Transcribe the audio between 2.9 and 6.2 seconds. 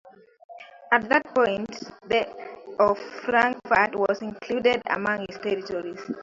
Frankfurt was included among his territories.